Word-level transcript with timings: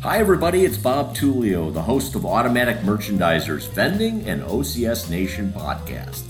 Hi, 0.00 0.18
everybody, 0.18 0.64
it's 0.64 0.76
Bob 0.76 1.16
Tullio, 1.16 1.74
the 1.74 1.82
host 1.82 2.14
of 2.14 2.24
Automatic 2.24 2.76
Merchandisers 2.82 3.68
Vending 3.70 4.28
and 4.28 4.42
OCS 4.42 5.10
Nation 5.10 5.52
podcast. 5.52 6.22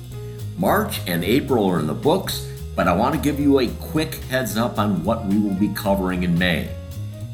March 0.56 1.02
and 1.06 1.22
April 1.22 1.66
are 1.66 1.78
in 1.78 1.86
the 1.86 1.92
books, 1.92 2.50
but 2.74 2.88
I 2.88 2.96
want 2.96 3.14
to 3.14 3.20
give 3.20 3.38
you 3.38 3.58
a 3.58 3.68
quick 3.72 4.14
heads 4.30 4.56
up 4.56 4.78
on 4.78 5.04
what 5.04 5.26
we 5.26 5.38
will 5.38 5.54
be 5.54 5.68
covering 5.74 6.22
in 6.22 6.38
May. 6.38 6.74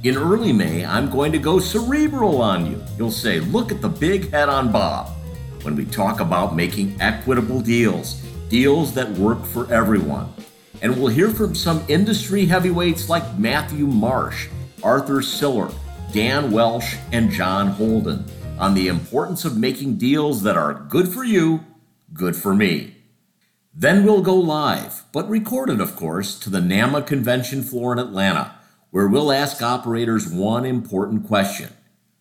In 0.03 0.17
early 0.17 0.53
May, 0.53 0.85
I'm 0.85 1.09
going 1.09 1.31
to 1.31 1.39
go 1.39 1.61
cerebral 1.61 2.43
on 2.43 2.67
you. 2.67 2.83
You'll 2.99 3.13
say, 3.13 3.39
Look 3.39 3.71
at 3.71 3.81
the 3.81 3.89
big 3.89 4.33
head 4.33 4.49
on 4.49 4.73
Bob 4.73 5.11
when 5.63 5.77
we 5.77 5.85
talk 5.85 6.19
about 6.19 6.57
making 6.57 7.01
equitable 7.01 7.61
deals, 7.61 8.15
deals 8.49 8.93
that 8.95 9.09
work 9.13 9.45
for 9.47 9.73
everyone. 9.73 10.35
And 10.83 10.97
we'll 10.97 11.13
hear 11.15 11.31
from 11.31 11.55
some 11.55 11.85
industry 11.87 12.45
heavyweights 12.45 13.09
like 13.09 13.39
Matthew 13.39 13.87
Marsh, 13.87 14.49
Arthur 14.83 15.23
Siller, 15.23 15.71
Dan 16.15 16.53
Welch, 16.53 16.95
and 17.11 17.29
Jon 17.29 17.71
Holden 17.71 18.27
on 18.57 18.75
the 18.75 18.87
importance 18.87 19.45
of 19.45 19.57
making 19.57 19.97
deals 19.97 20.45
that 20.45 20.57
are 20.57 20.73
good 20.73 21.09
for 21.09 21.25
you, 21.25 21.65
good 22.13 22.37
for 22.37 22.55
me. 22.55 22.99
Then 23.75 24.05
we'll 24.05 24.23
go 24.23 24.37
live, 24.37 25.03
but 25.13 25.29
recorded, 25.29 25.81
of 25.81 25.97
course, 25.97 26.39
to 26.39 26.51
the 26.51 26.61
NAMA 26.61 27.03
convention 27.03 27.65
floor 27.65 27.93
in 27.93 27.99
Atlanta, 27.99 28.55
where 28.93 29.09
we'll 29.09 29.33
ask 29.33 29.61
operators 29.61 30.33
one 30.33 30.65
important 30.65 31.27
question 31.27 31.73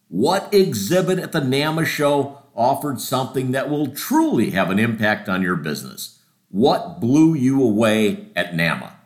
What 0.08 0.52
exhibit 0.52 1.20
at 1.20 1.32
the 1.32 1.42
NAMA 1.42 1.86
show 1.86 2.40
offered 2.56 3.00
something 3.00 3.52
that 3.52 3.70
will 3.70 3.94
truly 3.94 4.50
have 4.50 4.72
an 4.72 4.80
impact 4.80 5.30
on 5.30 5.44
your 5.44 5.56
business? 5.56 6.20
What 6.50 7.00
blew 7.00 7.36
you 7.36 7.62
away 7.62 8.30
at 8.36 8.56
NAMA? 8.56 8.98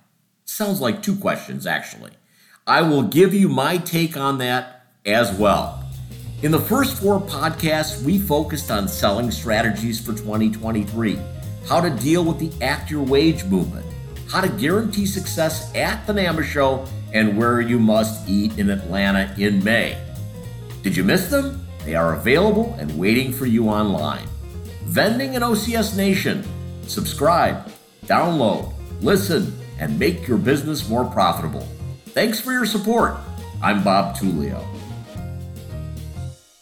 Sounds 0.45 0.79
like 0.79 1.03
two 1.03 1.17
questions, 1.17 1.67
actually. 1.67 2.11
I 2.65 2.83
will 2.83 3.03
give 3.03 3.33
you 3.33 3.49
my 3.49 3.77
take 3.79 4.15
on 4.15 4.37
that 4.37 4.76
as 5.07 5.31
well. 5.33 5.83
In 6.43 6.51
the 6.51 6.59
first 6.59 7.01
four 7.01 7.19
podcasts, 7.19 8.03
we 8.03 8.19
focused 8.19 8.69
on 8.69 8.87
selling 8.87 9.31
strategies 9.31 9.99
for 9.99 10.11
2023, 10.11 11.17
how 11.65 11.81
to 11.81 11.89
deal 11.89 12.23
with 12.23 12.37
the 12.37 12.51
Act 12.63 12.91
Your 12.91 13.03
Wage 13.03 13.43
movement, 13.45 13.85
how 14.29 14.41
to 14.41 14.49
guarantee 14.49 15.07
success 15.07 15.73
at 15.73 16.05
the 16.05 16.13
NAMA 16.13 16.43
show, 16.43 16.85
and 17.13 17.37
where 17.37 17.61
you 17.61 17.79
must 17.79 18.29
eat 18.29 18.59
in 18.59 18.69
Atlanta 18.69 19.33
in 19.39 19.63
May. 19.63 19.97
Did 20.83 20.95
you 20.95 21.03
miss 21.03 21.27
them? 21.27 21.65
They 21.85 21.95
are 21.95 22.13
available 22.15 22.75
and 22.79 22.95
waiting 22.99 23.31
for 23.33 23.45
you 23.45 23.69
online. 23.69 24.27
Vending 24.83 25.35
and 25.35 25.43
OCS 25.43 25.95
Nation. 25.95 26.43
Subscribe, 26.83 27.71
download, 28.05 28.73
listen, 29.01 29.57
and 29.79 29.97
make 29.97 30.27
your 30.27 30.37
business 30.37 30.87
more 30.87 31.05
profitable. 31.05 31.67
Thanks 32.07 32.39
for 32.39 32.51
your 32.51 32.65
support. 32.65 33.17
I'm 33.63 33.83
Bob 33.83 34.15
Tullio. 34.15 34.63